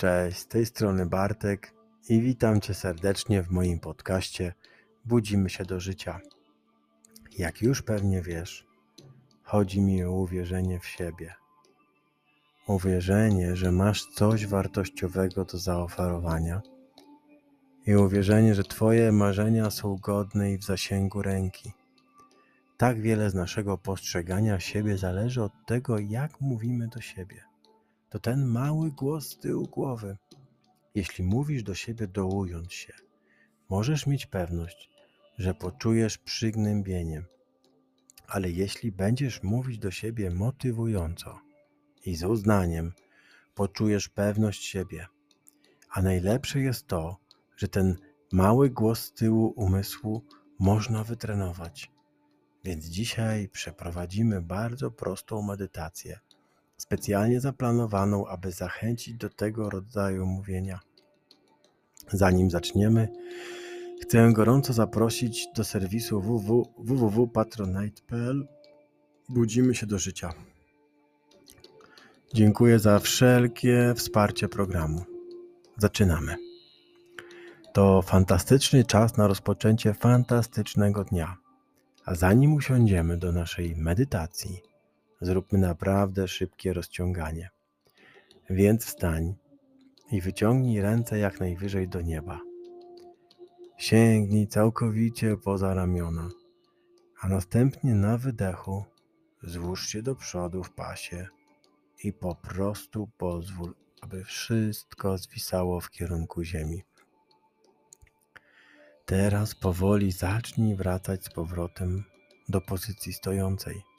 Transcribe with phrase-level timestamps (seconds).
[0.00, 1.74] Cześć, z tej strony Bartek
[2.08, 4.54] i witam Cię serdecznie w moim podcaście
[5.04, 6.20] Budzimy się do życia.
[7.38, 8.66] Jak już pewnie wiesz,
[9.42, 11.34] chodzi mi o uwierzenie w siebie.
[12.66, 16.62] Uwierzenie, że masz coś wartościowego do zaoferowania
[17.86, 21.72] i uwierzenie, że Twoje marzenia są godne i w zasięgu ręki.
[22.76, 27.49] Tak wiele z naszego postrzegania siebie zależy od tego, jak mówimy do siebie
[28.10, 30.16] to ten mały głos z tyłu głowy.
[30.94, 32.92] Jeśli mówisz do siebie dołując się,
[33.68, 34.90] możesz mieć pewność,
[35.38, 37.22] że poczujesz przygnębienie.
[38.26, 41.40] Ale jeśli będziesz mówić do siebie motywująco
[42.06, 42.92] i z uznaniem,
[43.54, 45.06] poczujesz pewność siebie.
[45.90, 47.16] A najlepsze jest to,
[47.56, 47.96] że ten
[48.32, 50.24] mały głos z tyłu umysłu
[50.58, 51.90] można wytrenować.
[52.64, 56.20] Więc dzisiaj przeprowadzimy bardzo prostą medytację
[56.80, 60.80] specjalnie zaplanowaną, aby zachęcić do tego rodzaju mówienia.
[62.12, 63.08] Zanim zaczniemy,
[64.02, 66.20] chcę gorąco zaprosić do serwisu
[66.78, 68.48] www.patronite.pl
[69.28, 70.32] Budzimy się do życia.
[72.34, 75.04] Dziękuję za wszelkie wsparcie programu.
[75.76, 76.36] Zaczynamy.
[77.72, 81.36] To fantastyczny czas na rozpoczęcie fantastycznego dnia.
[82.04, 84.69] A zanim usiądziemy do naszej medytacji,
[85.20, 87.50] Zróbmy naprawdę szybkie rozciąganie.
[88.50, 89.34] Więc wstań
[90.10, 92.40] i wyciągnij ręce jak najwyżej do nieba.
[93.78, 96.28] Sięgnij całkowicie poza ramiona,
[97.20, 98.84] a następnie na wydechu
[99.42, 101.28] złóż się do przodu w pasie
[102.04, 106.82] i po prostu pozwól, aby wszystko zwisało w kierunku ziemi.
[109.04, 112.04] Teraz powoli zacznij wracać z powrotem
[112.48, 113.89] do pozycji stojącej.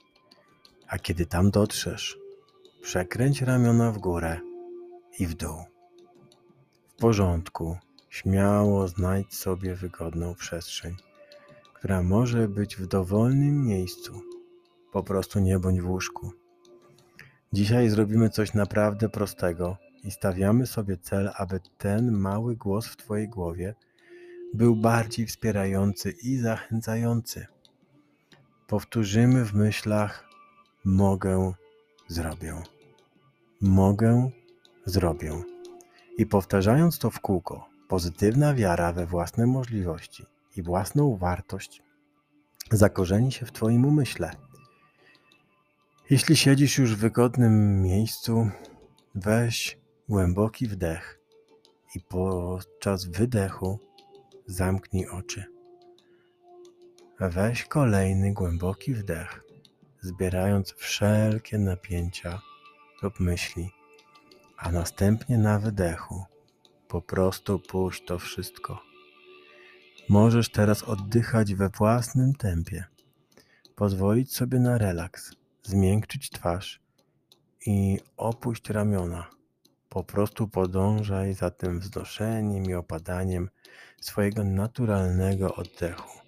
[0.91, 2.19] A kiedy tam dotrzesz,
[2.81, 4.39] przekręć ramiona w górę
[5.19, 5.63] i w dół.
[6.87, 7.77] W porządku,
[8.09, 10.95] śmiało znajdź sobie wygodną przestrzeń,
[11.73, 14.21] która może być w dowolnym miejscu.
[14.91, 16.31] Po prostu nie bądź w łóżku.
[17.53, 23.29] Dzisiaj zrobimy coś naprawdę prostego i stawiamy sobie cel, aby ten mały głos w Twojej
[23.29, 23.75] głowie
[24.53, 27.47] był bardziej wspierający i zachęcający.
[28.67, 30.30] Powtórzymy w myślach
[30.85, 31.53] mogę,
[32.07, 32.61] zrobię.
[33.61, 34.29] Mogę,
[34.85, 35.43] zrobię.
[36.17, 40.25] I powtarzając to w kółko, pozytywna wiara we własne możliwości
[40.57, 41.83] i własną wartość
[42.71, 44.31] zakorzeni się w Twoim umyśle.
[46.09, 48.49] Jeśli siedzisz już w wygodnym miejscu,
[49.15, 51.19] weź głęboki wdech
[51.95, 53.79] i podczas wydechu
[54.45, 55.45] zamknij oczy.
[57.19, 59.50] Weź kolejny głęboki wdech
[60.01, 62.41] zbierając wszelkie napięcia
[63.01, 63.69] lub myśli,
[64.57, 66.25] a następnie na wydechu
[66.87, 68.81] po prostu puść to wszystko.
[70.09, 72.85] Możesz teraz oddychać we własnym tempie,
[73.75, 75.31] pozwolić sobie na relaks,
[75.63, 76.81] zmiękczyć twarz
[77.65, 79.29] i opuść ramiona.
[79.89, 83.49] Po prostu podążaj za tym wznoszeniem i opadaniem
[84.01, 86.20] swojego naturalnego oddechu.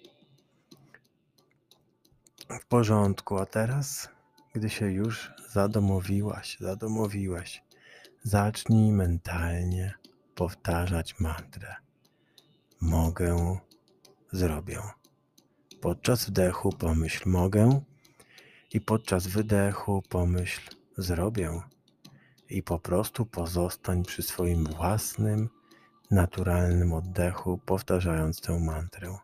[2.50, 4.08] W porządku, a teraz,
[4.54, 7.62] gdy się już zadomowiłaś, zadomowiłeś,
[8.22, 9.94] zacznij mentalnie
[10.34, 11.74] powtarzać mantrę.
[12.80, 13.58] Mogę,
[14.32, 14.80] zrobię.
[15.80, 17.80] Podczas wdechu pomyśl mogę
[18.72, 21.60] i podczas wydechu pomyśl zrobię.
[22.50, 25.48] I po prostu pozostań przy swoim własnym,
[26.10, 29.18] naturalnym oddechu, powtarzając tę mantrę.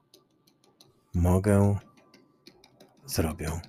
[1.14, 1.78] Mogę,
[3.10, 3.60] zrobią.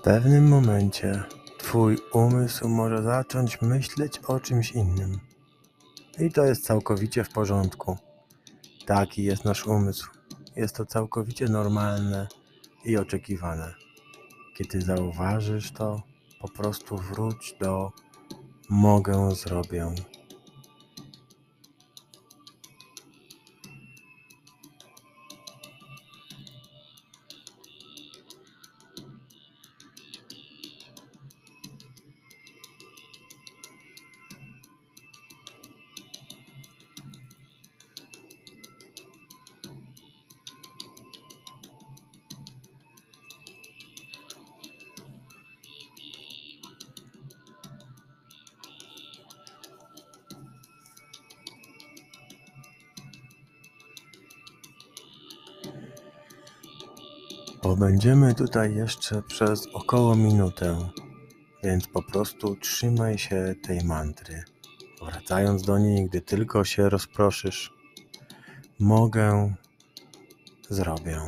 [0.00, 1.22] W pewnym momencie
[1.58, 5.20] Twój umysł może zacząć myśleć o czymś innym.
[6.18, 7.98] I to jest całkowicie w porządku.
[8.86, 10.10] Taki jest nasz umysł.
[10.56, 12.26] Jest to całkowicie normalne
[12.84, 13.74] i oczekiwane.
[14.56, 16.02] Kiedy zauważysz to,
[16.40, 17.92] po prostu wróć do
[18.68, 19.86] mogę, zrobię.
[57.62, 60.88] Pobędziemy tutaj jeszcze przez około minutę,
[61.64, 64.42] więc po prostu trzymaj się tej mantry.
[65.02, 67.72] Wracając do niej, gdy tylko się rozproszysz,
[68.78, 69.54] mogę,
[70.70, 71.20] zrobię.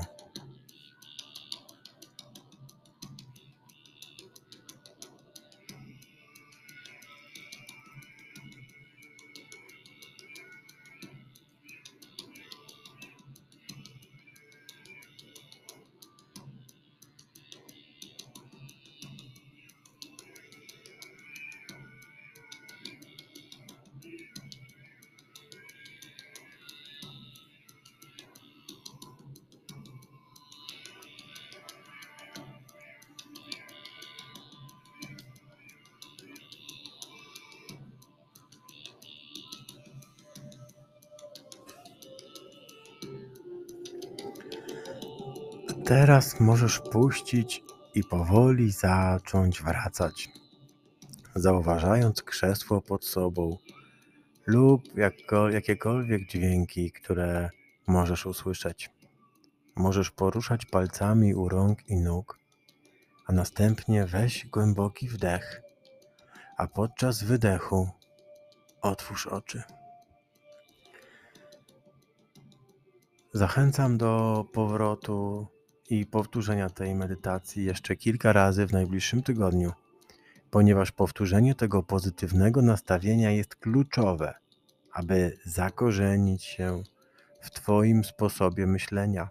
[45.93, 50.29] Teraz możesz puścić i powoli zacząć wracać,
[51.35, 53.59] zauważając krzesło pod sobą
[54.47, 54.83] lub
[55.51, 57.51] jakiekolwiek dźwięki, które
[57.87, 58.91] możesz usłyszeć.
[59.77, 62.39] Możesz poruszać palcami u rąk i nóg,
[63.27, 65.63] a następnie weź głęboki wdech,
[66.57, 67.91] a podczas wydechu
[68.83, 69.63] otwórz oczy.
[73.35, 75.47] Zachęcam do powrotu
[75.91, 79.73] i powtórzenia tej medytacji jeszcze kilka razy w najbliższym tygodniu,
[80.51, 84.35] ponieważ powtórzenie tego pozytywnego nastawienia jest kluczowe,
[84.93, 86.83] aby zakorzenić się
[87.41, 89.29] w Twoim sposobie myślenia.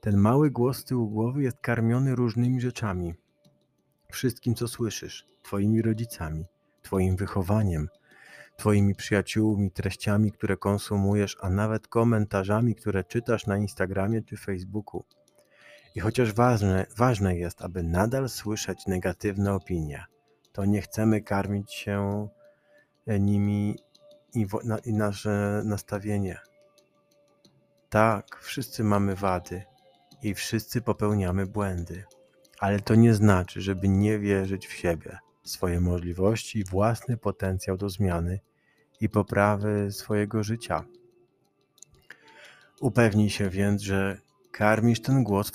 [0.00, 3.14] Ten mały głos z tyłu głowy jest karmiony różnymi rzeczami.
[4.12, 6.44] Wszystkim, co słyszysz, Twoimi rodzicami,
[6.82, 7.88] Twoim wychowaniem,
[8.56, 15.04] Twoimi przyjaciółmi, treściami, które konsumujesz, a nawet komentarzami, które czytasz na Instagramie czy Facebooku.
[15.98, 20.04] I chociaż ważne, ważne jest, aby nadal słyszeć negatywne opinie,
[20.52, 22.28] to nie chcemy karmić się
[23.06, 23.78] e, nimi
[24.34, 26.38] i, na, i nasze nastawienie.
[27.88, 29.62] Tak, wszyscy mamy wady
[30.22, 32.04] i wszyscy popełniamy błędy,
[32.58, 38.40] ale to nie znaczy, żeby nie wierzyć w siebie, swoje możliwości, własny potencjał do zmiany
[39.00, 40.84] i poprawy swojego życia.
[42.80, 44.27] Upewnij się więc, że
[44.58, 45.52] Karmisz ten głos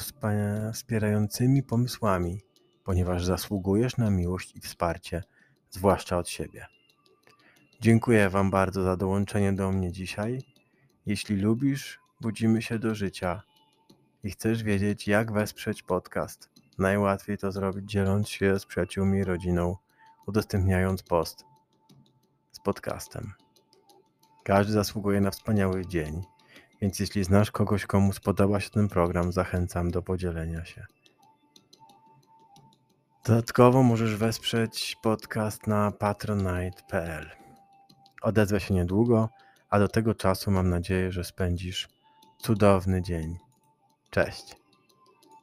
[0.73, 2.41] wspierającymi pomysłami,
[2.83, 5.23] ponieważ zasługujesz na miłość i wsparcie,
[5.69, 6.65] zwłaszcza od siebie.
[7.81, 10.41] Dziękuję Wam bardzo za dołączenie do mnie dzisiaj.
[11.05, 13.41] Jeśli lubisz, budzimy się do życia
[14.23, 19.77] i chcesz wiedzieć, jak wesprzeć podcast, najłatwiej to zrobić dzieląc się z przyjaciółmi i rodziną,
[20.27, 21.45] udostępniając post
[22.51, 23.33] z podcastem.
[24.43, 26.32] Każdy zasługuje na wspaniały dzień
[26.83, 30.85] więc jeśli znasz kogoś, komu spodoba się ten program, zachęcam do podzielenia się.
[33.25, 37.29] Dodatkowo możesz wesprzeć podcast na patronite.pl.
[38.21, 39.29] Odezwę się niedługo,
[39.69, 41.89] a do tego czasu mam nadzieję, że spędzisz
[42.37, 43.37] cudowny dzień.
[44.09, 44.62] Cześć.